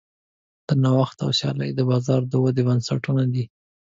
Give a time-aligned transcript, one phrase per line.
[0.83, 3.45] نوښت او سیالي د بازار د ودې بنسټونه دي.